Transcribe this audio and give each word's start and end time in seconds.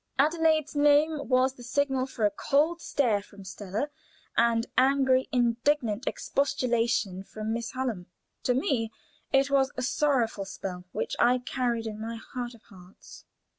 Adelaide's 0.17 0.75
name 0.75 1.27
was 1.29 1.53
the 1.53 1.61
signal 1.63 2.07
for 2.07 2.25
a 2.25 2.31
cold 2.31 2.81
stare 2.81 3.21
from 3.21 3.43
Stella, 3.45 3.91
and 4.35 4.65
angry, 4.75 5.29
indignant 5.31 6.07
expostulation 6.07 7.21
from 7.23 7.53
Miss 7.53 7.73
Hallam. 7.73 8.07
To 8.45 8.55
me 8.55 8.91
it 9.31 9.51
was 9.51 9.71
a 9.77 9.83
sorrowful 9.83 10.45
spell 10.45 10.85
which 10.91 11.15
I 11.19 11.37
carried 11.37 11.85
in 11.85 12.01
my 12.01 12.15
heart 12.15 12.55
of 12.55 12.63
hearts. 12.63 13.25